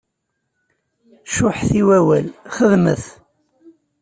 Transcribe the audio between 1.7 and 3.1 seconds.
i wawal, xedmet!